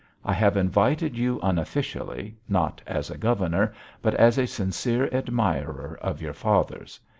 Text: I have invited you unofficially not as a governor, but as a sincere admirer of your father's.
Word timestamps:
I 0.25 0.33
have 0.33 0.57
invited 0.57 1.15
you 1.15 1.39
unofficially 1.43 2.35
not 2.49 2.81
as 2.87 3.11
a 3.11 3.19
governor, 3.19 3.75
but 4.01 4.15
as 4.15 4.39
a 4.39 4.47
sincere 4.47 5.07
admirer 5.13 5.99
of 6.01 6.23
your 6.23 6.33
father's. 6.33 6.99